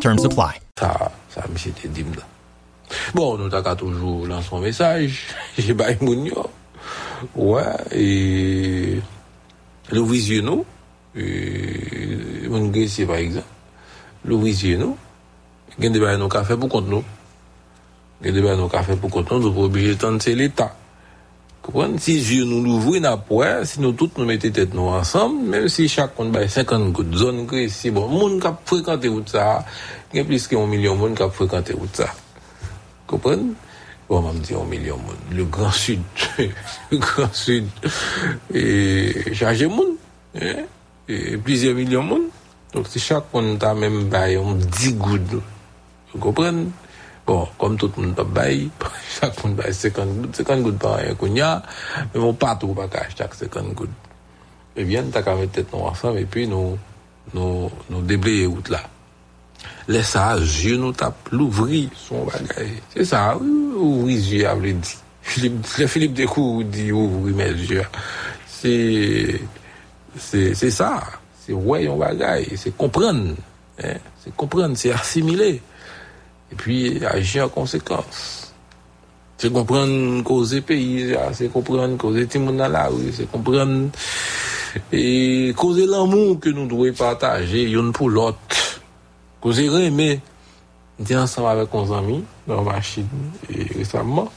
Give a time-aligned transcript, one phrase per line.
[0.00, 0.60] Terms apply.
[0.78, 2.04] Ça, ça me c'était dit.
[3.14, 5.28] Bon, nous t'as toujours lancé son message.
[5.58, 6.32] J'ai pas eu
[7.34, 9.00] Ouais, et
[9.90, 10.64] le visieux, non?
[11.16, 13.46] E, Mon grecier, par exemple.
[14.24, 14.96] Le visieux, non?
[15.78, 17.02] Gen de baye nou ka fe pou kont nou.
[18.22, 20.76] Gen de baye nou ka fe pou kont nou, nou pou obije tan se l'Etat.
[21.98, 25.90] Si Dieu nous l'ouvre, pas, si nous tous nous mettons tête nous ensemble, même si
[26.18, 29.64] monde baille 50 gouttes, zone Grecier, bon, monde qui a fréquenté ça,
[30.12, 32.10] il y a plus qu'un million de monde qui a fréquenté route ça.
[33.06, 33.54] Comprenez?
[34.08, 35.16] Bon, on va me un million de monde.
[35.32, 36.02] Le Grand Sud,
[36.90, 37.66] le Grand Sud,
[38.52, 39.96] et chargé de monde,
[40.40, 40.64] hein?
[41.08, 42.28] et plusieurs millions de monde.
[42.74, 43.00] Donc, si
[43.32, 45.42] monde a même bail, on 10 gouttes,
[46.12, 46.66] vous comprenez?
[47.26, 48.68] Bon, comme tout le monde pas bail,
[49.20, 51.62] chaque monde bail 50 gouttes, 50 gouttes par an, qu'on y a,
[52.14, 53.88] mais bon, pas tout, pas qu'à acheter 50 gouttes.
[54.76, 56.76] Eh bien, t'as qu'à mettre tête ensemble, et puis nous,
[57.32, 58.82] nous, nous déblayer route là.
[59.88, 62.82] Laisse ça, Dieu nous tape l'ouvrir son bagage.
[62.94, 64.96] C'est ça, ouvrir Dieu, a dit.
[65.22, 67.82] Philippe, Philippe Descours dit ouvrir mes yeux.
[68.46, 69.40] C'est,
[70.18, 71.02] c'est, c'est ça.
[71.40, 72.46] C'est ouais, on bagage.
[72.56, 73.34] C'est comprendre.
[73.82, 73.94] Hein?
[74.22, 75.62] C'est comprendre, c'est assimiler.
[76.54, 78.52] Et puis, agir en conséquence.
[79.38, 83.90] C'est comprendre causer pays, c'est comprendre causer tout monde rue, c'est comprendre
[84.92, 88.80] et causer l'amour que nous devons partager l'un pour l'autre.
[89.40, 90.20] Causer aimer.
[91.12, 93.08] Ensemble avec nos amis dans machine
[93.76, 94.30] récemment.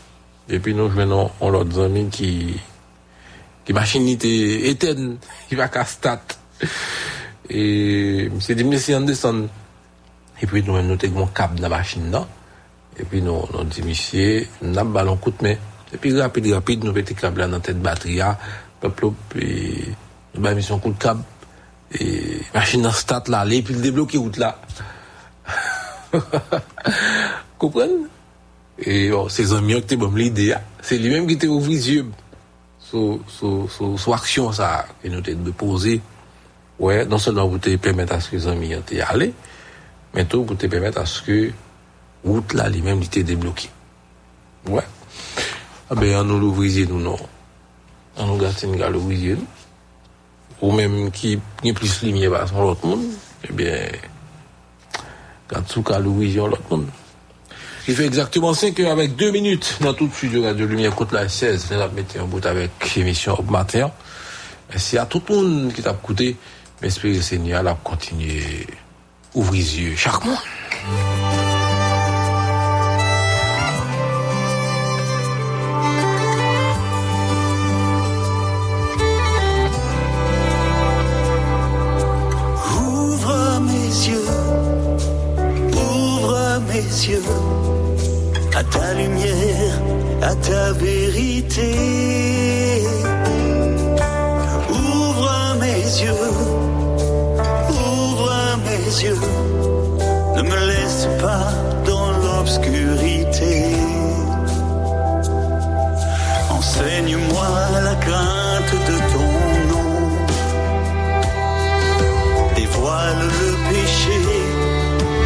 [0.50, 2.56] Et puis nous venons on l'autre ami qui
[3.64, 6.22] qui machine était éteinte, il va qu'à stat.
[7.50, 8.64] Et c'est dit.
[8.64, 9.18] Et
[10.46, 12.16] puis nous nous avons un câble dans la machine.
[13.00, 15.56] Et puis nous nous dit monsieur, nous avons ballon coup de main.
[15.94, 18.20] Et puis rapide rapide nous mettons câble dans la tête batterie
[18.80, 19.86] peuple et
[20.36, 21.24] nous avons mis un coup de câble
[22.00, 24.60] et machine dans stat là, et puis débloquer route là.
[27.58, 28.06] Comprenez?
[28.80, 32.06] Et bon, ces amis qui ont l'idée, c'est lui-même qui était ouvert les yeux
[32.80, 36.02] sur, sur, sur, sur action ça, que nous avons poser.
[36.80, 39.34] Ouais, non seulement pour te permettre à ce que les amis y aller,
[40.14, 41.52] mais tout pour te permettre à ce que
[42.24, 43.70] route là, lui-même, était débloqué.
[44.68, 44.84] Ouais.
[45.90, 47.18] Ah ben, on nous l'ouvrier, nous, non.
[48.18, 49.48] On nous gâte une l'ouvrier, nous.
[50.62, 53.06] Ou même qui, qui plus lumière par son l'autre monde,
[53.48, 53.78] eh bien,
[55.48, 56.88] quand tout cas l'ouvrier, l'autre monde.
[57.88, 61.14] Il fait exactement 5 heures avec 2 minutes dans tout le studio Radio Lumière Côte
[61.14, 61.72] la 16.
[61.72, 63.92] Nous avons mis en bout avec l'émission Up Matin.
[64.70, 66.36] Merci à tout le monde qui t'a écouté.
[66.82, 68.68] J'espère que le Seigneur a continué
[69.38, 70.44] à ouvrir les yeux mois.
[82.82, 84.30] Ouvre mes yeux,
[85.74, 87.24] ouvre mes yeux
[88.56, 89.82] à ta lumière,
[90.22, 91.72] à ta vérité.
[94.70, 96.32] Ouvre mes yeux,
[97.70, 99.20] ouvre mes yeux,
[106.80, 107.50] Enseigne-moi
[107.84, 109.32] la crainte de ton
[109.72, 109.90] nom.
[112.56, 114.20] Dévoile le péché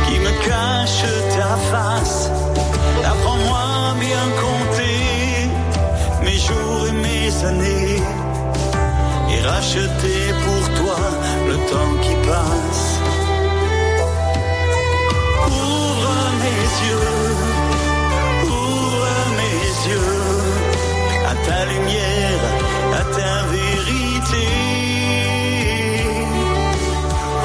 [0.06, 1.04] qui me cache
[1.36, 2.32] ta face.
[3.04, 5.50] Apprends-moi bien compter
[6.24, 8.02] mes jours et mes années
[9.30, 11.00] et racheter pour toi
[11.50, 12.88] le temps qui passe.
[15.48, 16.14] Ouvre
[16.44, 17.31] mes yeux,
[21.32, 22.44] à ta lumière,
[23.00, 24.48] à ta vérité.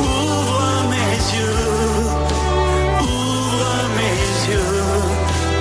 [0.00, 0.62] Ouvre
[0.92, 1.68] mes yeux,
[3.00, 4.82] ouvre mes yeux,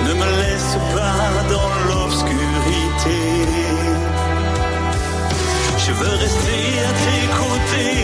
[0.06, 3.20] ne me laisse pas dans l'obscurité.
[5.84, 7.98] Je veux rester à tes côtés,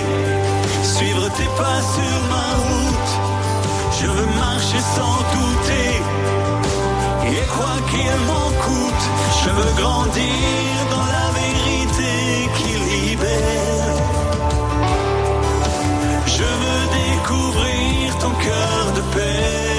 [0.94, 3.12] suivre tes pas sur ma route.
[3.98, 5.90] Je veux marcher sans douter,
[7.26, 9.04] et quoi qu'il m'en coûte,
[9.44, 13.96] je veux grandir dans la vérité qui libère.
[16.26, 19.71] Je veux découvrir ton cœur de paix.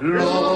[0.00, 0.47] déjà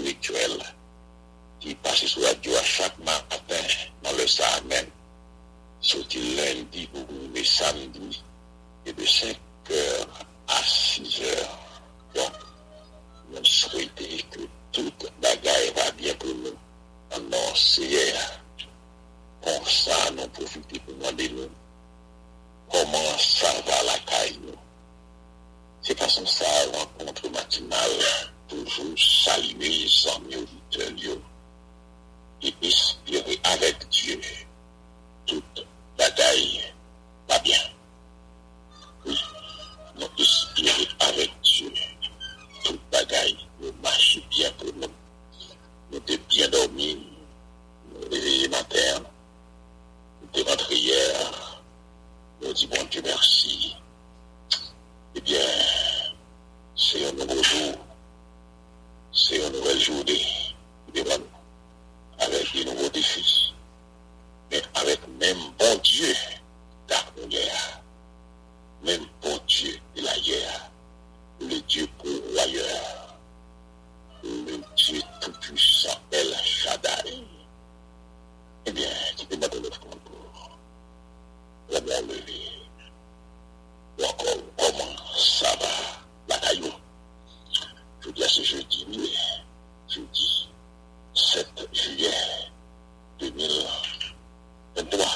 [0.00, 0.58] spirituel
[1.60, 3.66] qui passe sur la radio à chaque matin
[4.02, 4.86] dans le Sahara même,
[5.80, 8.22] sorti lundi ou le samedis,
[8.86, 9.36] et de 5
[9.68, 10.06] h
[10.48, 11.46] à 6 h
[12.14, 12.32] Donc,
[13.30, 14.40] nous souhaitons que
[14.72, 16.56] toute bagaille va bien pour nous.
[17.10, 18.14] Alors, c'est
[19.42, 21.50] comme ça, nous profitons pour demander nous
[22.70, 24.38] comment ça va la caille.
[25.82, 28.30] C'est façon ça, rencontre matinale.
[28.50, 31.18] Toujours saluer les amis auditeurs
[32.42, 34.20] et espérer avec Dieu
[35.26, 36.60] toute bagaille
[37.28, 37.58] va bien.
[39.06, 39.16] Oui,
[39.96, 41.72] nous espérer avec Dieu
[42.64, 44.92] toute bagaille nous marche bien pour nous.
[45.92, 47.06] Nous sommes bien dormis,
[47.92, 49.04] nous réveillés matin,
[50.22, 51.60] nous sommes rentrés hier,
[52.42, 53.76] nous disons bon Dieu merci.
[55.14, 55.40] Eh bien,
[56.76, 57.74] c'est un nouveau jour,
[59.12, 60.26] c'est une nouvelle journée
[60.94, 63.54] devant nous, avec des nouveaux défis,
[64.50, 66.14] mais avec même bon Dieu
[67.28, 67.82] d'hier,
[68.84, 70.70] même bon Dieu de la guerre,
[71.40, 73.16] le Dieu pourvoyeur,
[74.22, 77.24] le Dieu tout-puissant, El Shaddai.
[78.66, 80.58] Eh bien, tu peux mettre notre concours,
[81.70, 82.52] la main levée,
[84.02, 85.66] encore comment ça va,
[86.28, 86.79] la caillou?
[88.10, 88.84] Je dis à jeudi,
[89.88, 90.48] jeudi
[91.14, 92.10] 7 juillet
[93.20, 95.06] 2023,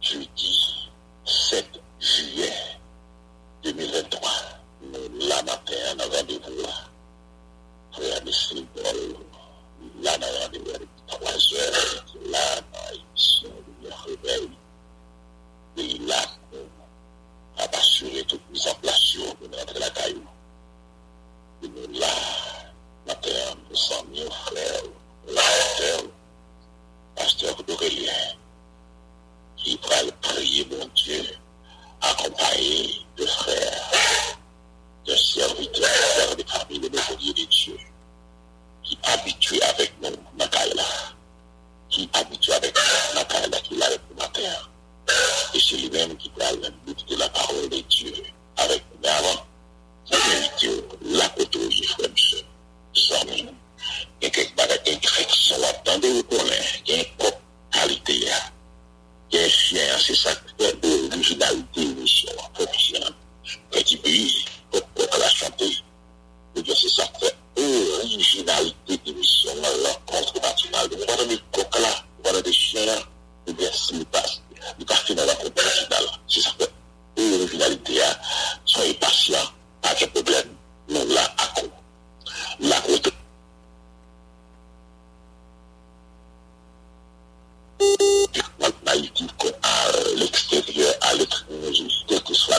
[0.00, 0.88] jeudi
[1.26, 2.52] 7 juillet
[3.62, 4.30] 2023,
[4.84, 6.72] nous, là matin, on a rendez-vous là.
[7.92, 9.16] Frère Messie Paul,
[10.02, 14.48] là, on a rendez-vous à 3 heures, là, dans l'émission de la réveil.
[15.76, 16.22] Et là,
[16.54, 20.24] on va assurer toute mise en place pour notre la caillou.
[21.80, 22.06] Et nous, là,
[23.06, 23.30] matin,
[23.70, 24.82] nous sommes nos frères,
[25.34, 26.02] pasteur,
[27.16, 28.12] pasteur d'Aurélien,
[29.56, 31.24] qui va le prier, mon Dieu,
[32.02, 34.38] accompagné de frères,
[35.06, 37.78] de serviteurs, frères de famille, de nos de Dieu,
[38.84, 40.84] qui habitués avec nous, Nakaïla,
[41.88, 44.40] qui habitués avec nous, Nakaïla, qui l'a avec nous matin.
[45.54, 48.12] Et c'est lui-même qui va de la parole de Dieu
[48.56, 48.98] avec nous.
[49.02, 49.46] Mais avant,
[50.04, 52.42] qui invite la côtoyer, frère, monsieur,
[52.94, 53.54] sans nous.
[54.20, 57.40] Il y a quelques bagages d'incrétion, attendez, vous connaissez, il y a une propre
[57.72, 58.36] qualité, là.
[59.32, 63.00] Il y a un chien, c'est ça, c'est l'originalité, l'émission, propre chien.
[63.70, 64.82] Petit pays, pour
[65.18, 65.76] la chanter.
[66.56, 70.88] Et bien, c'est ça, c'est originalité d'émission, la rencontre matinale.
[70.90, 72.98] Vous voyez des coques là, vous voyez des chiens là,
[73.46, 74.40] et bien, c'est le passe.
[74.78, 76.06] Le café dans la rencontre matinale.
[76.28, 76.50] C'est ça,
[77.16, 78.16] c'est originalité, hein.
[78.66, 79.36] Soyez patients,
[79.80, 80.54] pas de problème.
[80.88, 81.68] Nous, là, à quoi?
[82.60, 83.12] La côte
[88.84, 89.28] naïtif
[89.62, 92.58] à l'extérieur, à l'étranger, quel que soit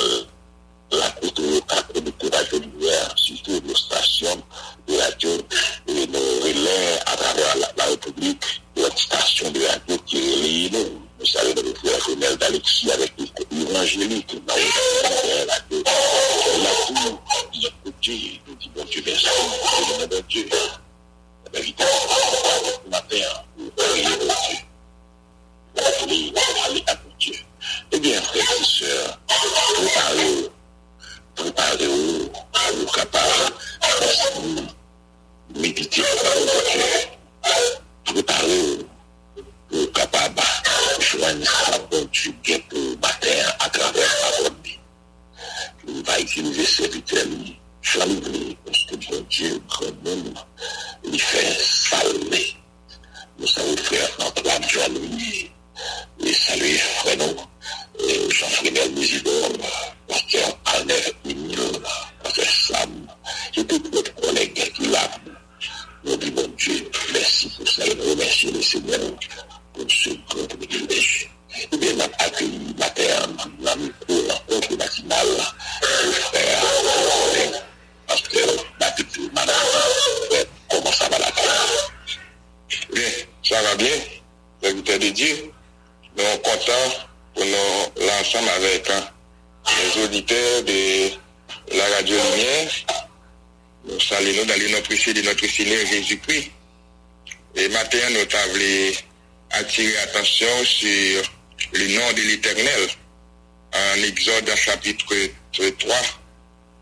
[0.91, 4.43] la côte locale de courage de lumière, surtout nos stations
[4.87, 5.29] de radio
[5.87, 11.01] et nos relais à travers la, la République, la station de radio qui relie nous.
[11.19, 13.13] Nous savons le frère Fenel d'Alexis avec
[13.51, 15.83] l'évangélique dans la radio.
[16.63, 17.21] La tour,
[17.53, 19.27] écoutez, nous disons Dieu merci,
[19.99, 20.49] mon bon Dieu.
[21.45, 24.57] La vérité, ce matin, vous priez au Dieu.
[25.73, 27.35] Vous allez parler à mon Dieu.
[27.91, 29.19] Eh bien, frères et sœurs,
[29.75, 30.49] préparez-vous.
[31.35, 33.53] Préparez-vous à vous capable
[35.53, 36.89] de méditer la parole de Dieu.
[38.05, 38.79] Préparez-vous
[39.69, 40.41] pour capable
[41.35, 43.27] de joindre sa bonne Dieu bien pour matin
[43.59, 44.57] à travers la parole.
[45.87, 47.25] Il va utiliser serviteur,
[47.81, 50.33] chambre, parce que bon Dieu, quand même,
[51.03, 52.55] il fait saluer.
[53.39, 55.51] Nous savons frère Antoine Jean-Louis,
[56.23, 59.51] et saluer frère nous, Jean-Frédéric Musidor,
[60.07, 61.71] pasteur Albert Mignon,
[62.23, 63.07] pasteur Sam,
[63.57, 65.09] et tous notre collègues qui l'a.
[66.03, 68.99] Nous disons, bon Dieu, merci pour ça, et nous remercions le Seigneur
[69.73, 71.29] pour ce grand privilège.
[71.71, 73.03] Eh bien, on a accueilli matin,
[73.61, 75.27] on a mis pour la rencontre matinale,
[76.03, 76.63] le frère,
[78.07, 78.47] pasteur
[78.79, 79.55] Baptiste Madame,
[80.69, 81.31] comment ça va la
[82.93, 83.03] Bien,
[83.43, 83.95] ça va bien,
[84.61, 85.51] serviteur de Dieu.
[86.17, 89.07] Nous sommes contents pour nous l'ensemble avec hein,
[89.67, 92.71] les auditeurs de la radio Lumière.
[93.85, 96.51] Nous saluons dans le nom précieux de notre Seigneur Jésus-Christ.
[97.55, 98.93] Et matin, nous avons
[99.51, 101.23] attiré attention sur
[101.73, 102.89] le nom de l'Éternel
[103.73, 105.15] en Exode chapitre
[105.53, 105.95] 3,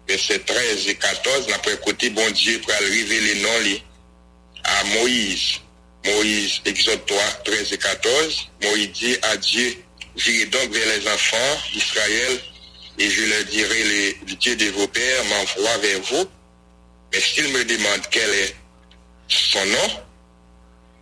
[0.08, 1.48] verset 13 et 14.
[1.54, 3.80] Après bon Dieu pour arriver le nom
[4.64, 5.60] à Moïse.
[6.06, 8.50] Moïse, Exode 3, 13 et 14.
[8.64, 9.84] Moïse dit à Dieu,
[10.16, 12.40] j'irai donc vers les enfants d'Israël
[12.98, 16.30] et je leur dirai, le, le Dieu de vos pères m'envoie vers vous.
[17.12, 18.56] Mais s'ils me demandent quel est
[19.28, 20.04] son nom,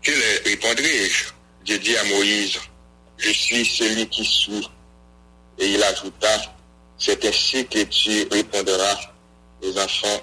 [0.01, 1.25] que leur répondrai-je?
[1.65, 2.57] Dieu dit à Moïse,
[3.17, 4.67] je suis celui qui suis.
[5.59, 6.55] Et il ajouta,
[6.97, 8.99] c'est ainsi que tu répondras
[9.63, 10.21] aux enfants,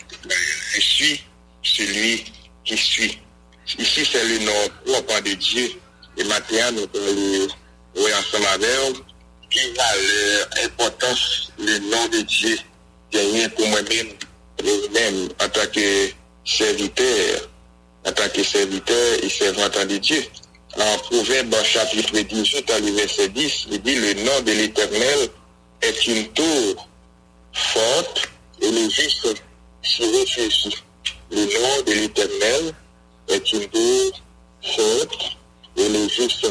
[0.75, 1.25] je suis
[1.63, 2.25] celui
[2.65, 3.19] qui suis.
[3.79, 4.53] Ici, c'est le nom
[4.85, 5.71] propre de Dieu.
[6.17, 7.49] Et maintenant, nous allons
[7.97, 8.97] oui, ensemble avec
[9.51, 12.59] qui a l'importance, le nom de Dieu,
[13.13, 14.09] gagné pour moi-même,
[14.63, 16.11] moi-même, en tant que
[16.45, 17.49] serviteur,
[18.05, 20.25] en tant que serviteur et servant de Dieu.
[20.77, 25.29] En Proverbe chapitre 18, à verset 10, il dit, le nom de l'Éternel
[25.83, 26.89] est une tour
[27.53, 28.29] forte
[28.61, 29.41] et le juste
[29.85, 30.77] s'y réfléchit.
[31.31, 32.75] Le nom de l'Éternel
[33.29, 34.21] est une tour
[34.63, 35.37] forte
[35.77, 36.47] et le juste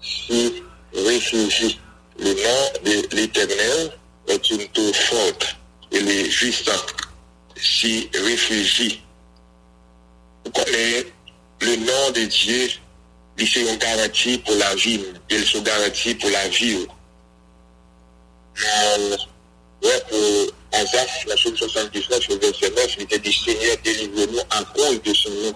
[0.00, 0.62] s'y
[0.94, 1.80] réfugie.
[2.18, 3.92] Le nom de l'Éternel
[4.28, 5.56] est une tour forte
[5.90, 6.70] et les justes
[7.56, 9.02] s'y réfugient.
[10.44, 11.12] Vous connaissez
[11.60, 12.68] le nom de Dieu,
[13.38, 16.86] il c'est une garantie pour la vie, il se garantit pour la vie?
[19.82, 24.64] Ouais, pour Azaf, la chose 79, le verset 9, il était dit Seigneur, délivre-nous à
[24.64, 25.54] cause de son nom.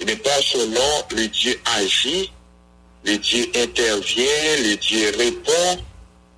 [0.00, 0.58] Et de par son
[1.10, 2.32] le Dieu agit,
[3.04, 5.78] le Dieu intervient, le Dieu répond,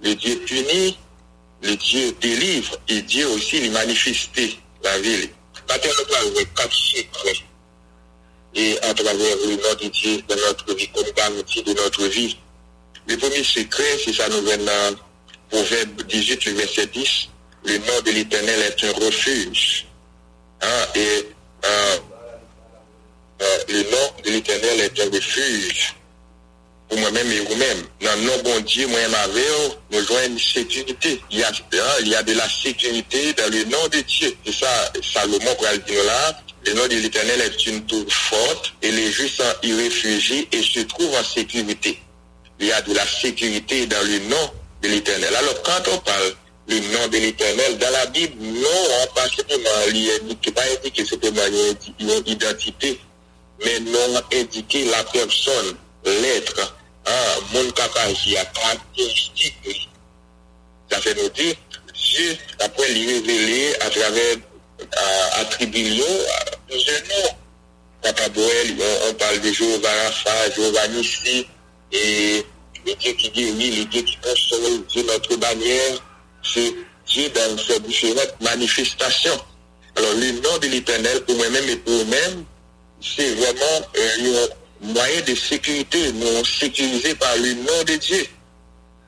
[0.02, 0.96] le Dieu punit,
[1.62, 5.28] le Dieu délivre, et Dieu aussi lui manifesté la ville.
[8.54, 12.36] Et à travers le nom de Dieu dans notre vie, comme garantie de notre vie.
[13.06, 14.58] Le premier secret, c'est ça nous vient
[15.52, 17.28] Proverbe 18, le verset 10.
[17.66, 19.86] Le nom de l'Éternel est un refuge.
[20.62, 21.26] Hein, et
[21.66, 21.98] euh,
[23.42, 25.94] euh, le nom de l'Éternel est un refuge
[26.88, 27.82] pour moi-même et vous-même.
[28.00, 29.44] Dans le nom bon Dieu, moi-même avec
[29.90, 31.20] nous jouons une sécurité.
[31.30, 34.34] Il y, a, hein, il y a de la sécurité dans le nom de Dieu.
[34.46, 36.40] C'est ça, Salomon pour dire là.
[36.64, 40.80] Le nom de l'Éternel est une tour forte et les justes y réfugient et se
[40.80, 42.00] trouvent en sécurité.
[42.58, 44.50] Il y a de la sécurité dans le nom
[44.82, 45.34] de l'Éternel.
[45.34, 46.34] Alors quand on parle
[46.68, 51.42] du nom de l'Éternel, dans la Bible, non, pas simplement indiqué, pas indiqué simplement
[52.00, 53.00] une identité,
[53.64, 57.12] mais non indiquer la personne, l'être, hein,
[57.52, 59.88] mon capacité, caractéristique.
[60.90, 61.54] Ça fait nous dire,
[61.94, 64.36] Dieu, après lui révéler à travers
[65.40, 66.02] attribuer
[66.68, 67.36] plusieurs noms.
[68.02, 71.46] Papa Boel, on, on, parle de Jéhovah Rapha, Jéhovah Nissi,
[71.92, 72.44] et
[72.86, 76.02] le Dieu qui guérit, le Dieu qui console, Dieu notre bannière,
[76.42, 76.74] c'est
[77.06, 79.38] Dieu dans ses différentes manifestations.
[79.96, 82.44] Alors le nom de l'éternel pour moi-même et pour vous-même,
[83.00, 84.46] c'est vraiment euh,
[84.82, 88.26] un moyen de sécurité, nous sécurisés par le nom de Dieu.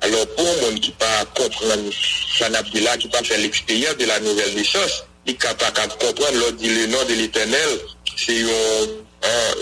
[0.01, 1.91] Alors pour monde qui pas comprendre
[2.39, 6.59] Sanabdila, qui pas faire l'expérience de la nouvelle naissance, il est capable de comprendre lorsqu'il
[6.59, 7.79] dit le nom de l'éternel,
[8.17, 9.55] c'est une, hein,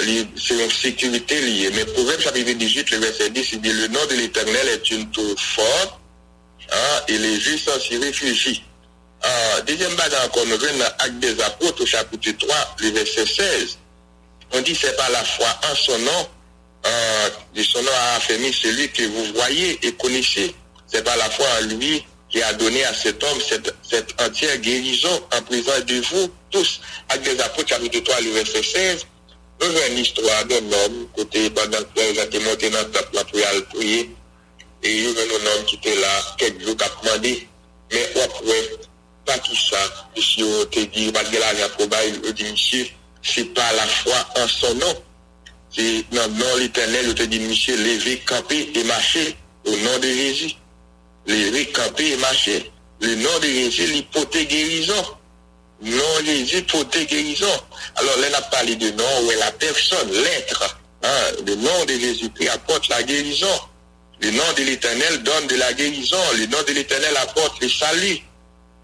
[0.51, 1.71] une sécurité liée.
[1.75, 5.11] Mais Proverbe chapitre 18, le verset 10, il dit le nom de l'éternel est une
[5.11, 5.99] tour forte,
[6.71, 8.63] hein, et les justes s'y réfugient.
[9.25, 13.79] euh, deuxième bagage encore, nous venons dans Acte des Apôtres chapitre 3, le verset 16.
[14.55, 16.29] On dit c'est par la foi en son nom,
[16.87, 17.31] euh,
[17.63, 20.55] son nom a affermi celui que vous voyez et connaissez.
[20.87, 24.59] C'est par la foi en lui qui a donné à cet homme cette, cette entière
[24.59, 26.81] guérison en présence de vous tous.
[27.09, 29.07] Acte des Apôtres chapitre 3, le verset 16.
[29.63, 34.09] bezwen l'histoire de nom, kote badan kwen jante monte nan tap la pou yal pouye,
[34.83, 37.35] e yon ven nou nom ki te la, kek jou kap mande,
[37.93, 38.59] men wap wè,
[39.29, 39.83] pa ki sa,
[40.19, 42.89] si yo te di, bat gè la jan pou bay, yo di misye,
[43.23, 45.01] se pa la fwa an son nom,
[45.73, 49.29] se nan nan l'Eternel, yo te di misye, leve, kampe, e mache,
[49.69, 50.57] ou nan de Jezi,
[51.31, 52.59] leve, kampe, e mache,
[53.07, 55.15] le nan de Jezi, li pote gerizan,
[55.83, 57.47] Non, Jésus, porter guérison.
[57.97, 60.79] Alors, là, on a parlé de nom, où est la personne, l'être.
[61.03, 61.09] Hein,
[61.45, 63.61] le nom de Jésus-Christ apporte la guérison.
[64.21, 66.17] Le nom de l'Éternel donne de la guérison.
[66.39, 68.19] Le nom de l'Éternel apporte le salut,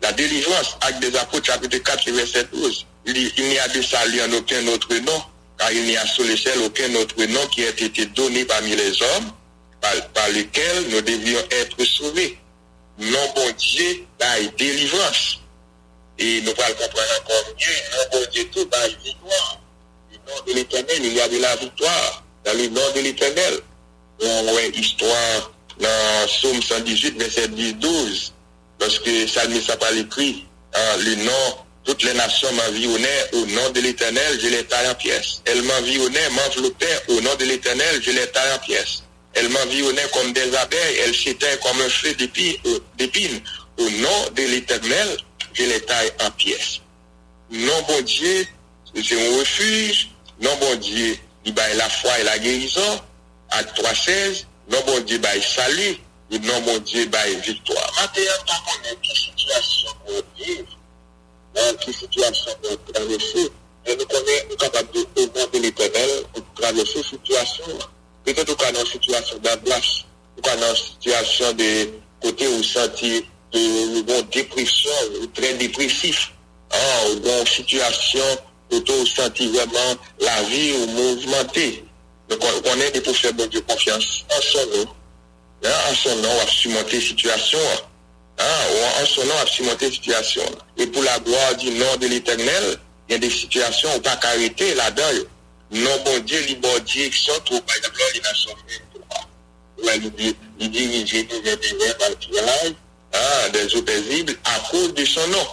[0.03, 0.77] la délivrance.
[0.81, 2.87] Acte des Apôtres, chapitre 4, verset 12.
[3.07, 5.23] Il il n'y a de salut en aucun autre nom,
[5.57, 8.75] car il n'y a sur le ciel aucun autre nom qui ait été donné parmi
[8.75, 9.31] les hommes,
[9.81, 12.37] par, par lequel nous devions être sauvés.
[12.99, 15.39] Non, bon Dieu, la délivrance.
[16.19, 19.61] Et nous allons comprendre encore mieux, bon Dieu, tout la victoire.
[20.11, 22.25] Le nom de l'éternel, il y a de la victoire.
[22.45, 23.61] Dans le nom de l'éternel.
[24.21, 28.35] On voit histoire dans Psaume 118, verset 10, 12.
[28.81, 33.81] Lorsque Salmiste a pas écrit, hein, le nom, toutes les nations m'environnaient au nom de
[33.81, 35.43] l'éternel, je les taille en pièces.
[35.45, 39.05] Elles m'environnaient, m'enveloppaient au nom de l'éternel, je les taille en pièces.
[39.35, 43.41] Elles m'environnaient comme des abeilles, elles s'étaient comme un feu d'épines.
[43.79, 45.17] Au nom de l'éternel,
[45.59, 46.81] je les taille en pièces.
[47.51, 48.47] Non bon Dieu,
[48.95, 50.11] c'est un refuge.
[50.41, 53.01] Non bon Dieu, il baille la foi et la guérison.
[53.51, 55.97] Acte 3.16, non bon Dieu baille salut.
[56.31, 57.91] Et non bon Dieu baille victoire.
[58.01, 60.65] Maintenant, par contre, dans quelle situation on vit,
[61.55, 63.51] dans quelle situation on traverse,
[63.87, 67.65] et nous connaissons capable de demander l'éternel pour traverser situation.
[68.25, 70.05] Peut-être qu'on a une situation d'ablasse,
[70.43, 71.89] qu'on a une situation de
[72.21, 74.91] côté où sentir de bon dépression,
[75.35, 76.33] très dépressif,
[76.73, 78.25] hein, dans situation
[78.73, 81.85] où on sentit vraiment la vie ou mouvementée.
[82.29, 84.89] Donc on, est pour faire bon Dieu confiance en son nom.
[85.65, 87.59] Hein, en son nom, on va surmonter situation.
[88.39, 88.45] Hein,
[89.03, 90.43] en son nom, on va surmonter situation.
[90.77, 94.19] Et pour la gloire du nom de l'éternel, il y a des situations où pas
[94.23, 95.25] arrêter là-dedans.
[95.71, 98.89] Non, bon Dieu, libre direction, tout, par exemple, les nations unies.
[100.61, 101.13] Il dirige
[101.45, 102.75] vers des verts
[103.13, 105.47] ah, des eaux paisibles à cause de son nom.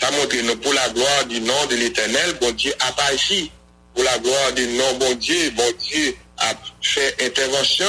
[0.00, 3.50] Ça montre nous pour la gloire du nom de l'éternel, bon Dieu a ici.
[3.94, 7.86] Pour la gloire du nom, bon Dieu, bon Dieu a fait intervention.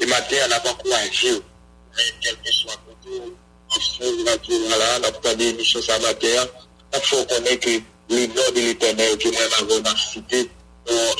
[0.00, 1.32] Et maintenant, on n'a pas encouragé.
[1.96, 3.22] Mais quel que soit côté,
[4.00, 6.26] on pas d'émission ça matin.
[6.94, 10.50] Il faut connaître que le nom de l'éternel que moi, ma a cité,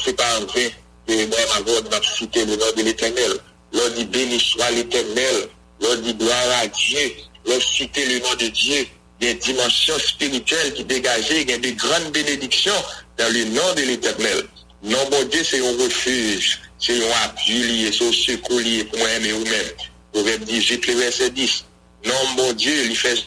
[0.04, 0.68] c'est pas en vain
[1.06, 3.32] que moi, ma a cité le nom de l'éternel.
[3.72, 5.48] L'on dit béni soit l'éternel
[5.80, 7.12] l'on dit gloire à Dieu,
[7.46, 8.86] l'on cite le nom de Dieu,
[9.20, 12.84] il y a qui dégageait, il y a des grandes bénédictions
[13.16, 14.46] dans le nom de l'éternel.
[14.82, 19.08] Non, bon Dieu, c'est un refuge, c'est un appui c'est un secours lié pour moi
[19.10, 19.72] et vous-même.
[20.12, 21.64] Proverbe 18, le verset 10.
[22.04, 23.26] Non, bon Dieu, il fait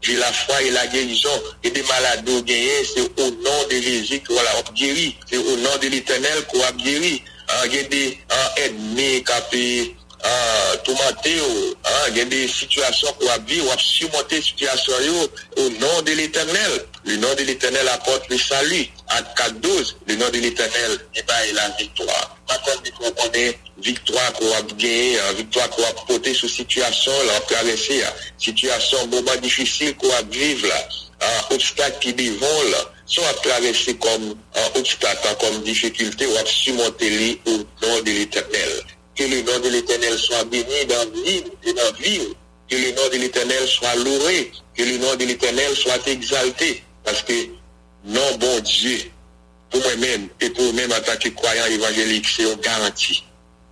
[0.00, 4.22] j'ai la foi et la guérison et des maladies au c'est au nom de Jésus
[4.26, 5.16] qu'on a guéri.
[5.28, 7.22] C'est au nom de l'éternel qu'on a guéri.
[7.64, 8.18] Il y a des
[8.58, 11.46] ennemis qui uh, tomate yo,
[11.84, 15.26] uh, gen de situasyon kwa bi, wap sumote situasyon yo
[15.56, 16.74] ou nan de l'Eternel.
[17.04, 18.82] Le nan de l'Eternel apote le salu.
[19.16, 22.20] Ak 4-12, le nan de l'Eternel e bay la viktoa.
[22.48, 23.54] Pakon di kon konen
[23.84, 28.12] viktoa kwa wap genye, viktoa kwa wap pote sou situasyon la wap travese ya.
[28.38, 30.82] Situasyon mouman difisil kwa wap vive la.
[31.18, 32.84] Uh, obstak ki bivon la.
[33.08, 34.30] Sou ap travese kom
[34.76, 38.97] obstak, kom difikilte wap sumote li ou nan de l'Eternel.
[39.18, 42.36] Que le nom de l'Éternel soit béni dans vie et dans vie,
[42.70, 47.22] que le nom de l'Éternel soit loué, que le nom de l'Éternel soit exalté, parce
[47.22, 47.32] que
[48.04, 49.10] non bon Dieu,
[49.70, 53.24] pour moi-même et pour moi-même en tant que croyant évangélique, c'est une garantie.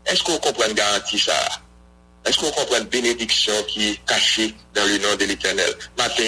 [0.04, 1.48] Est-ce qu'on comprend une garantie ça?
[2.24, 5.72] Est-ce qu'on comprend une bénédiction qui est cachée dans le nom de l'Éternel?
[5.96, 6.24] Maintenant,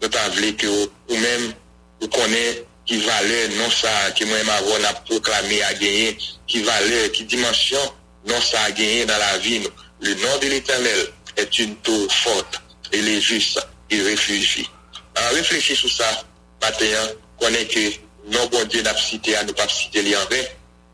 [0.00, 0.66] nous avons que
[1.08, 1.52] vous-même,
[2.00, 7.24] vous connaissez qui valeur, non ça, qui moi-même avons proclamé à gagner, qui valeur, qui
[7.24, 7.78] dimension
[8.26, 9.66] non ça a gagné dans la vie.
[10.00, 14.68] Le nom de l'éternel est une tour forte et les justes y réfugient.
[15.16, 16.24] En réfléchissant sur ça,
[16.62, 17.90] maintenant, connaît que
[18.30, 20.20] non bon Dieu n'a cité à ne pas citer les en.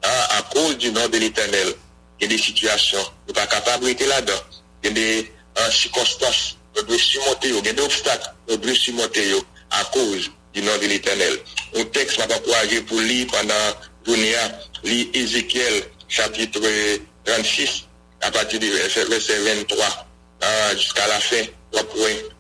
[0.03, 1.75] Hein, à cause du nom de l'éternel,
[2.19, 4.41] il y a des situations, nous pas capable d'être là-dedans.
[4.83, 5.33] Il y a des
[5.71, 9.35] circonstances on doit surmonter, il y a des obstacles, on doit surmonter
[9.71, 11.39] à cause du nom de l'éternel.
[11.77, 13.55] Un texte m'a encouragé pour lire pendant
[14.07, 14.35] journée,
[14.85, 16.61] lire Ézéchiel chapitre
[17.31, 17.87] 36,
[18.23, 19.87] à partir du verset, verset 23
[20.43, 21.45] ah, jusqu'à la fin.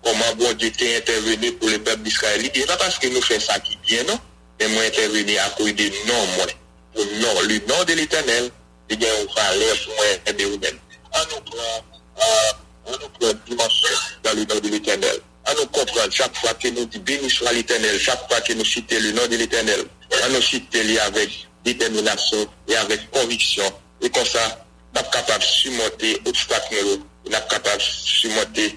[0.02, 2.42] Comment bon Dieu t'est intervenu pour le peuple d'Israël?
[2.42, 4.18] Dit, pas parce que nous faisons ça qui bien, non,
[4.58, 6.46] mais moi intervenir à cause des noms, moi.
[6.92, 8.50] Pour nom, le nom de l'éternel,
[8.88, 10.78] il y a une valeur moi aider vous-même.
[11.14, 11.84] On nous prend,
[12.18, 13.88] euh, nous prend dimension
[14.24, 15.20] dans le nom de l'éternel.
[15.46, 18.64] On nous comprendre chaque fois que nous disons béni soit l'éternel, chaque fois que nous
[18.64, 19.84] citons le nom de l'éternel,
[20.26, 20.76] on nous cite
[21.06, 23.64] avec détermination et avec conviction.
[24.02, 26.96] Et comme ça, nap kapab sumote obstak nou yo,
[27.30, 28.70] nap kapab sumote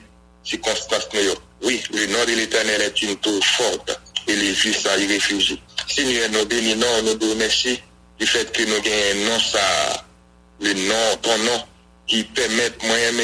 [0.46, 1.36] sikonstas nou yo.
[1.64, 3.98] Oui, le nom de l'Éternel est une tour forte
[4.28, 5.62] et les justes a y réfugie.
[5.88, 7.78] Seigneur, nous bénissons, nous nous remercions
[8.20, 10.06] du fait que nous gagnons un nom, ça,
[10.60, 11.64] le nom, ton nom,
[12.08, 13.20] qui permet moi-même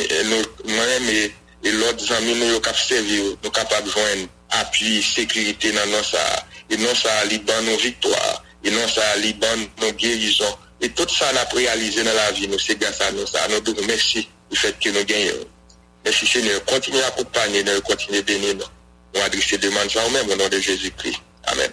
[1.10, 6.04] et, et l'autre amis nous cap servir, nous capables de joindre appui, sécurité dans nos
[6.04, 6.46] ça.
[6.70, 8.44] Et non ça, liban nos victoires.
[8.64, 9.48] Et non ça, liban
[9.82, 10.58] nos guérisons.
[10.82, 13.60] Et tout ça n'a réalisé dans la vie, nous c'est grâce à nous ça, nous
[13.60, 15.46] disons merci du fait que nous gagnons.
[16.06, 18.64] Merci Seigneur, continuez à accompagner, nous continuez à bénir nous.
[19.16, 21.20] Nous adresser demande ça au même au nom de Jésus-Christ.
[21.46, 21.72] Amen.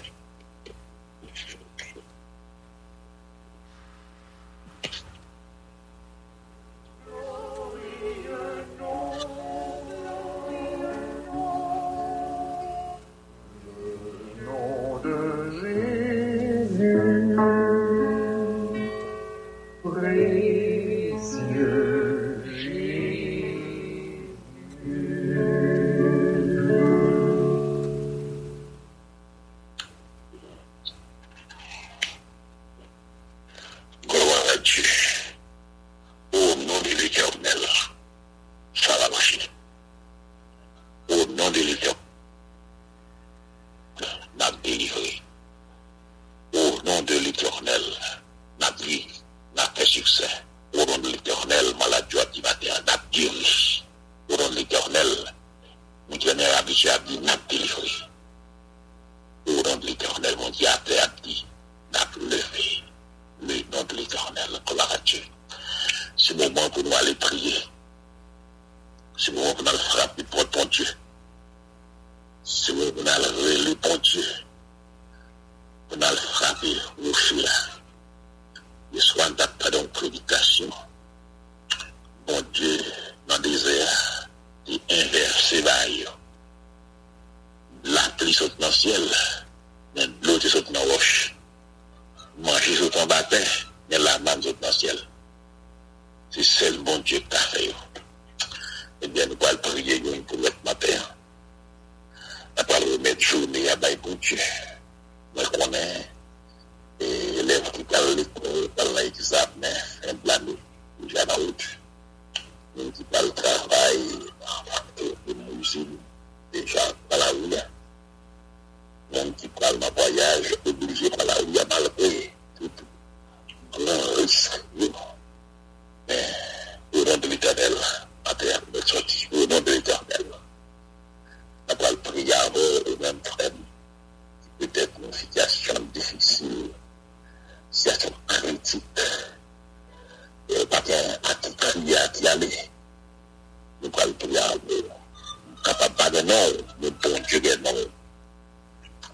[146.07, 147.85] baganol, men bon Diyo gen nan wè.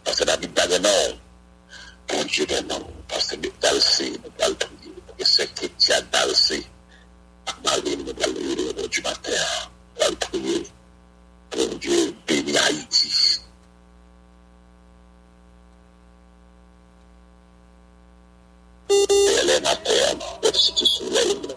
[0.04, 1.14] Pase nan bit baganol,
[2.08, 2.92] bon Diyo gen nan wè.
[3.08, 6.58] Pase bit dalse, men dal priye, men gen sekretia dalse,
[7.48, 9.46] ak malè men dal yore yon di mater,
[10.00, 10.58] dal priye,
[11.56, 13.10] bon Diyo beni Haiti.
[18.92, 21.56] E lè mater, wè si ti souley men,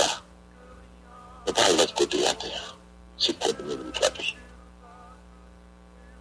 [0.00, 0.22] Ça,
[1.46, 2.78] ne pas de côté de la terre.
[3.18, 4.34] C'est pour nous nous frapper.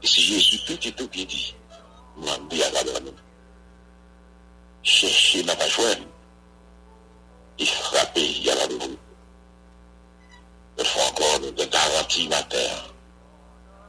[0.03, 1.55] Et si Jésus tout et tout qui dit,
[2.17, 3.13] m'a à la nous.
[4.83, 6.07] Chercher n'a pas joindre.
[7.57, 8.97] Et frapper, il y a la nous.
[10.77, 12.57] Il faut encore nous de garantie matin.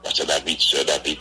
[0.05, 1.18] Parce que David, sœur David,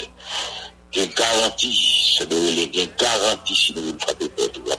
[0.91, 4.75] qui garantie, ce nous il y a garantie si nous frappons pas tout la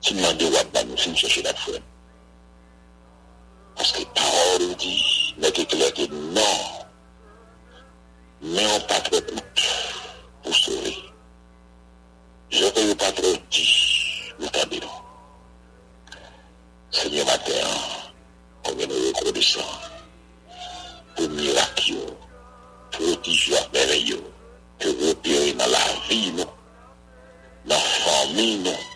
[0.00, 1.91] Si nous à nous, nous cherchons la.
[3.80, 4.96] Aske parol ou di,
[5.40, 6.58] nette klete nan,
[8.44, 9.70] men ou patre koute
[10.44, 10.92] pou sori.
[12.52, 13.64] Je te ou patre di,
[14.40, 14.98] ou tabi nou.
[16.92, 17.64] Senye mater,
[18.66, 19.72] kon gen nou rekodesan,
[21.16, 22.04] pou mirak yo,
[22.92, 24.20] protij yo apere yo,
[24.82, 26.52] ke repere nan la vi nou,
[27.72, 28.86] nan fami nou,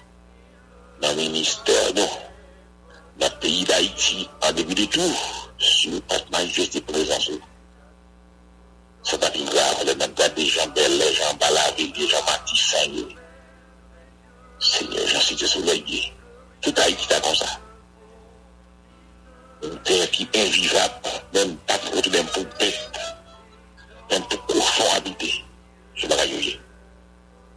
[1.00, 2.25] nan minister nou,
[3.18, 5.16] nous, le pays d'Haïti, en début de tout,
[5.58, 7.30] si nous pas manifester présence,
[9.02, 13.16] c'est pas grave, les mêmes des gens belles, les gens balavés, les gens matissants,
[14.58, 16.12] Seigneur, j'en suis soleil,
[16.60, 17.46] tout Haïti est comme ça.
[19.62, 20.94] Une terre qui est invivable,
[21.34, 22.90] même pas pour même pour bête,
[24.10, 25.44] même pour profond habiter.
[25.94, 26.60] Je y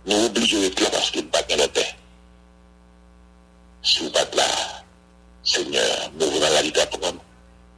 [0.05, 1.95] Nous oublions d'être là parce qu'il n'y a pas de terre.
[3.81, 4.78] Si vous là,
[5.51, 7.19] Seigneur, nous voulons la vie nous.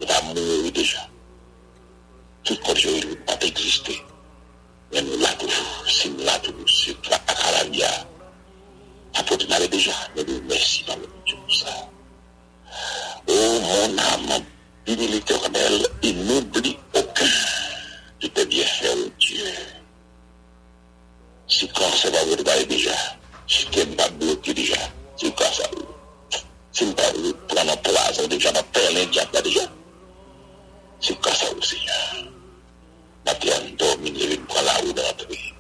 [0.01, 1.07] Nous allons mourir déjà.
[2.43, 4.03] Toute condition ne peut pas exister.
[4.91, 7.87] Mais nous là toujours, si nous là toujours, c'est la cacalavia.
[9.15, 11.89] Apôtre nous déjà, mais nous merci dans le Dieu pour ça.
[13.29, 14.43] Oh mon âme,
[14.85, 17.25] bénis l'éternel et n'oublie aucun
[18.19, 19.45] de tes bienfaits, Dieu.
[21.47, 22.91] Si quand ça va vous déjà,
[23.47, 25.63] si tu n'es pas bloqué déjà, si quand ça
[26.71, 29.65] Si m pran an poazan deja, ma perlen diak la deja.
[31.03, 31.99] Si m kasa ou se ya.
[33.25, 35.50] Mati an do, min leve m pran la ou dan api.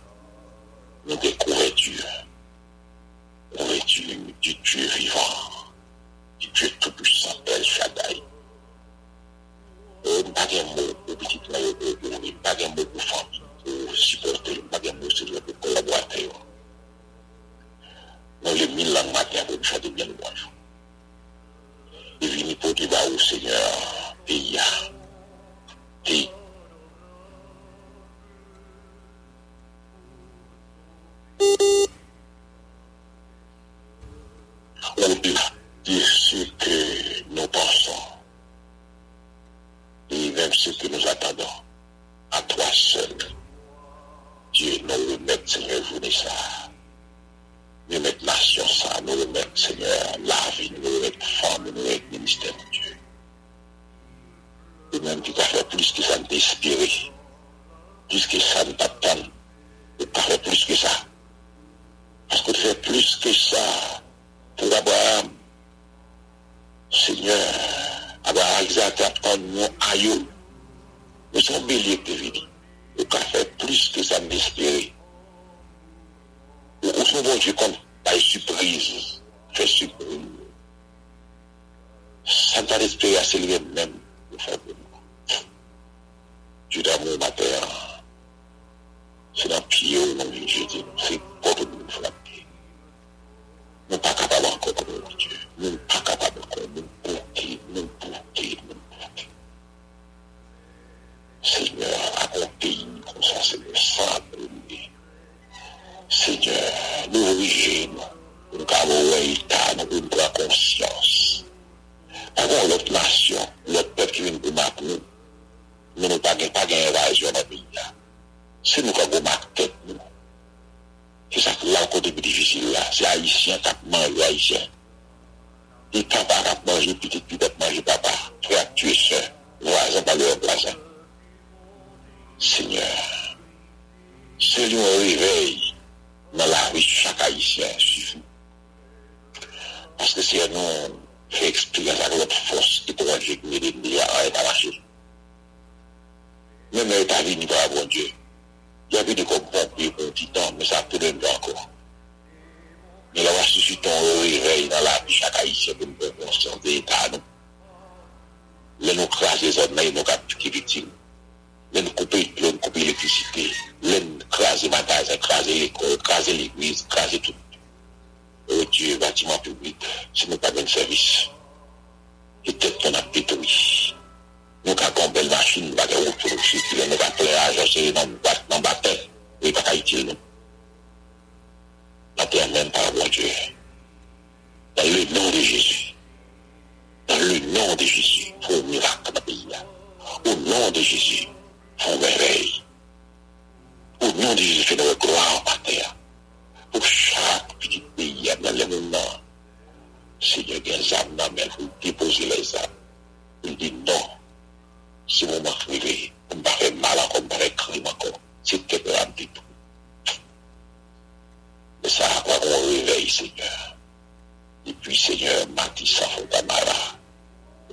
[215.45, 216.97] bâti sa Fontabara.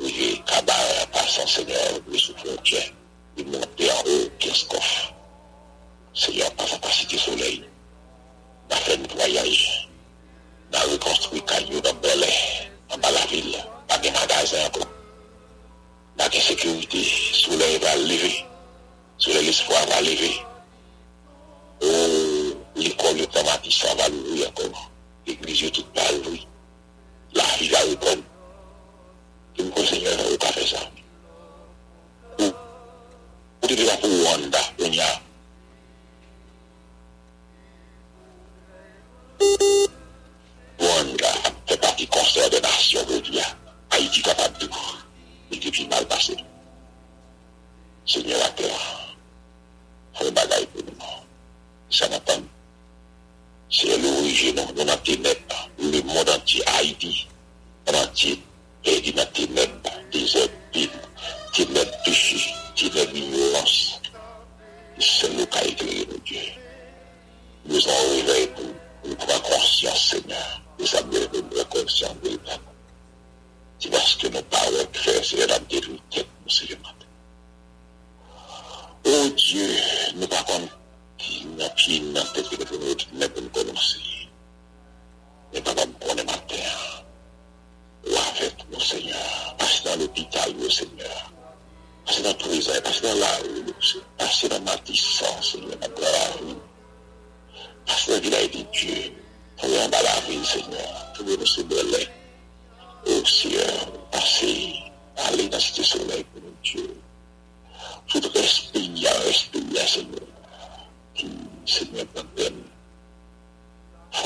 [0.01, 2.93] Et Kabara, par son Seigneur, lui sous frontière,
[3.37, 5.15] il montait en haut 15 coffres.
[6.15, 7.65] Seigneur, par sa capacité soleil,
[8.71, 9.41] m'a fait nettoyer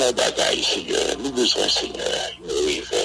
[0.03, 0.99] Canada aí, senhor.
[0.99, 3.02] uh, Lagos once in uh,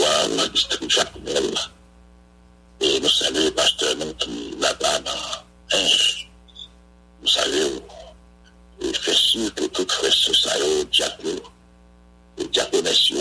[0.00, 1.12] la, la district Jacques
[2.80, 6.28] Et nous saluons pasteur nous qui là-bas dans Inge.
[7.22, 7.82] Nous saluons.
[8.80, 11.22] Et fait sûr que tout frère se saille au diacre,
[12.38, 13.12] au diaconesse,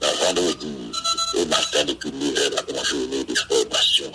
[0.00, 0.92] dans vendredi,
[1.36, 4.12] au matin depuis 1000 heures, la grande journée de formation.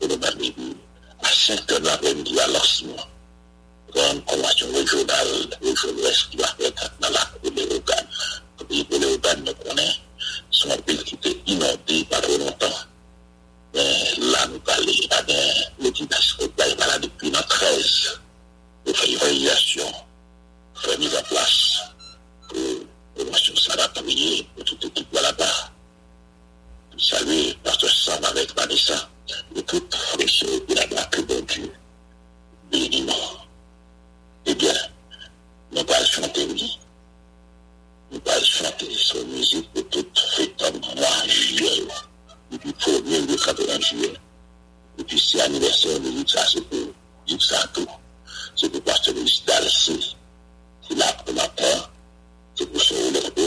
[0.00, 0.74] Et nous m'avons
[1.22, 3.06] à 5 heures de l'après-midi à lancement.
[3.94, 5.92] Grande convention régionale, le jour
[6.30, 8.06] qui va faire dans la cour de l'Ogan.
[8.70, 10.00] Et pour l'Ogan, nous connaissons
[10.54, 12.80] son pays qui était inondé pendant longtemps.
[13.74, 15.42] Mais là, nous parlons à des
[15.80, 18.20] liquidations, là, depuis l'an 13,
[18.86, 19.92] nous faisons une réalisation,
[20.76, 21.80] fait mise en place
[22.48, 22.58] pour
[23.16, 25.70] l'émotion Sarah pour toute l'équipe là-bas.
[26.98, 29.08] Saluer Pasteur Sam avec Vanessa,
[29.56, 31.72] et toute fraîcheur de là-bas, que bon Dieu
[32.70, 33.12] bénit-nous.
[34.46, 34.74] Eh bien,
[35.72, 36.78] nous allons chanter, oui
[38.24, 41.88] bal chante son mizik pou tout fetan mwa juyel.
[42.54, 44.18] Epi pou mwen de kapelan juyel.
[45.00, 46.10] Epi si aniversyon de
[47.40, 47.86] Sato,
[48.54, 48.68] se
[49.46, 50.16] Dalsi,
[50.86, 51.88] se la pou mapan,
[52.54, 53.46] se pou son Oulerbo,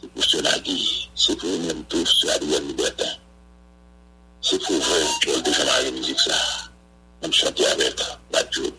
[0.00, 0.78] se pou son Adi,
[1.14, 3.16] se pou mwen tou, se Ariel Libertin.
[4.40, 5.52] Se pou vwen, jol de
[7.32, 8.76] chante avek, la joun.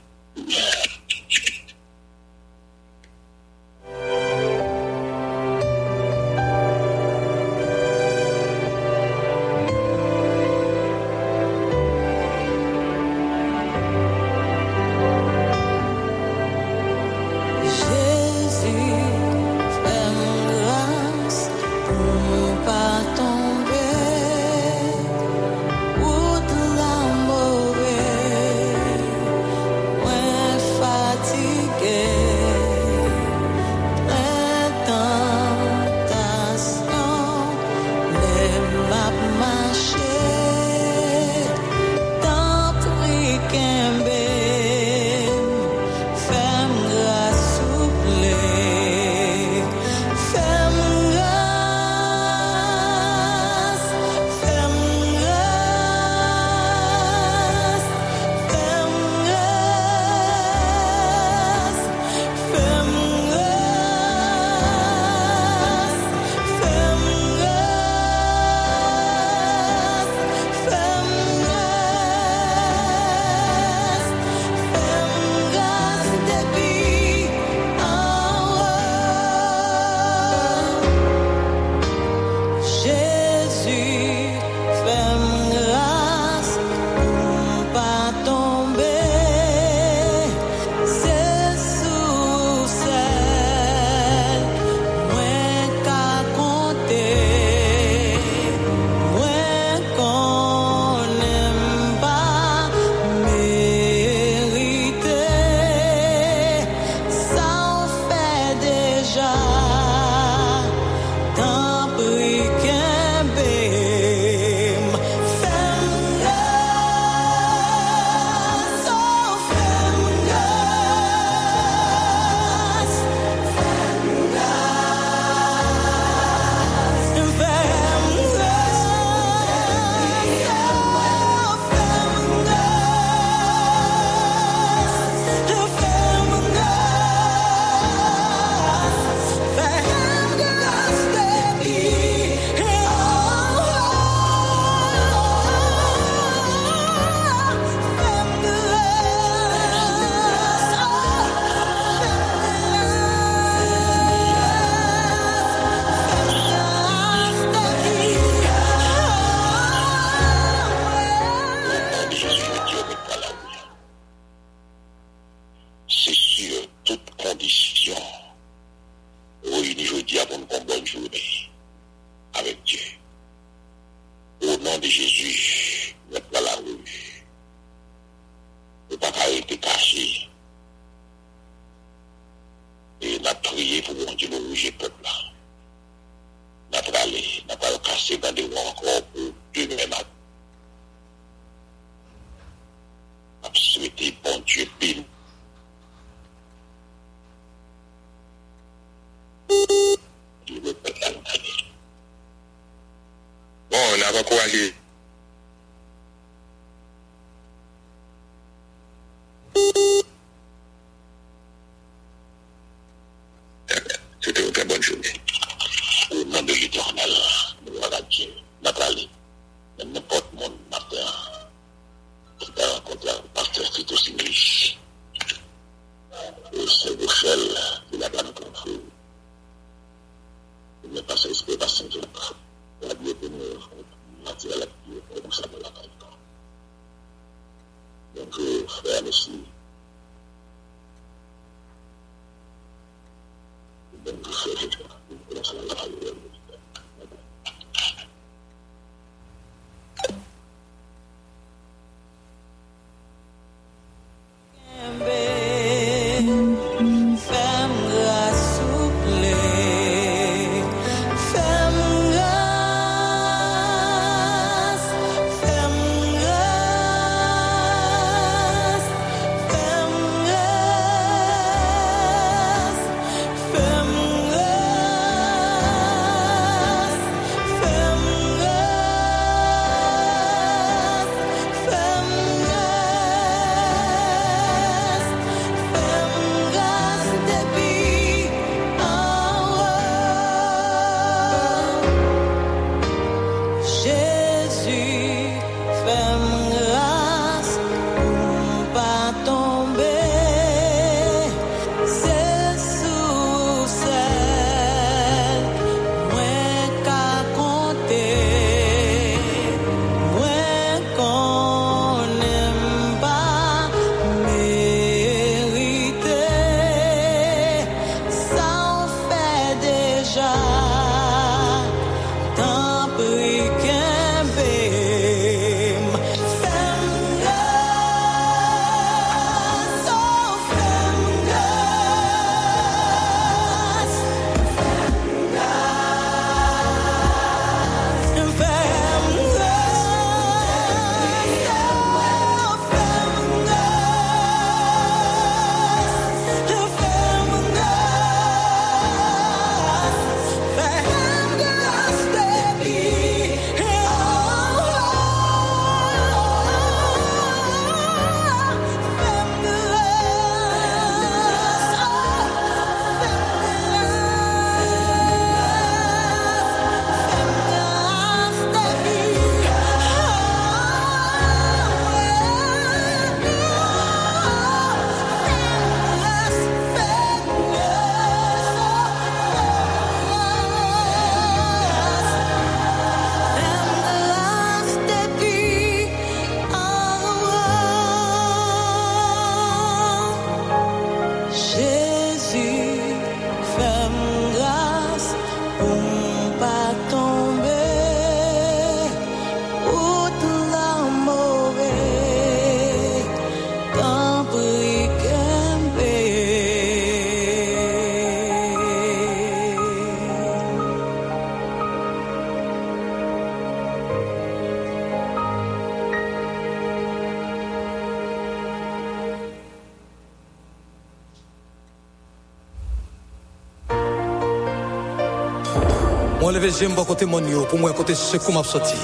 [426.31, 428.77] Mwen leve jem ba kote moun yo, pou mwen kote sekou map soti.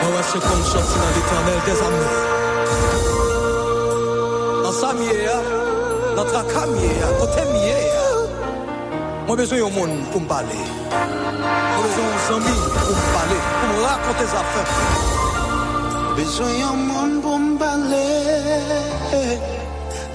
[0.00, 2.06] Mwen wè sekou m soti nan l'éternel des amè.
[4.62, 5.36] Nan sa miye ya,
[6.16, 8.08] nan traka miye ya, kote miye ya.
[9.28, 10.56] Mwen bezon yon moun pou m pale.
[10.88, 14.64] Mwen bezon yon zami pou m pale, pou m rakonte zafè.
[16.16, 18.04] Bezon yon moun pou m pale,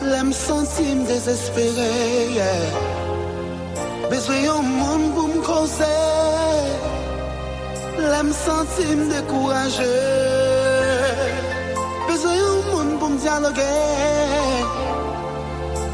[0.02, 1.06] lèm senti m.
[4.18, 5.88] Bezwe yon moun pou m konse
[8.02, 9.90] La m senti m dekouraje
[12.08, 13.68] Bezwe yon moun pou m dialoge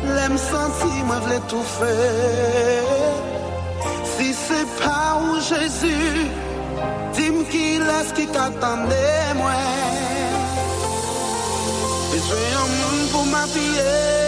[0.07, 1.91] La m senti m avle tou fe
[4.13, 5.93] Si se pa ou jesu
[7.19, 9.05] Dim ki les ki katande
[9.36, 10.43] mwen
[12.15, 14.22] Bezwe yon moun pou m apye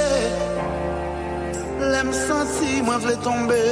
[2.23, 3.63] senti mwen vle tombe.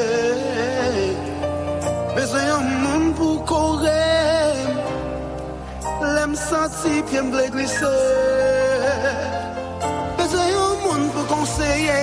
[2.14, 4.02] Bezwen yon moun pou kore
[6.14, 7.94] Lem senti pye mble glise
[10.20, 11.98] Bezwen yon moun pou konseye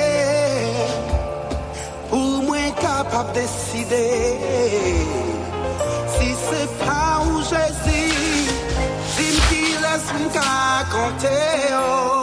[2.10, 4.02] Ou mwen kapap deside
[6.16, 8.08] Si se pa ou jesi
[9.14, 10.56] Dim ki les mka
[10.90, 11.38] kante
[11.70, 12.19] yo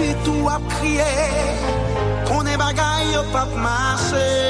[0.00, 1.12] si tou ap kriye
[2.24, 4.49] Konen bagay yo pap mase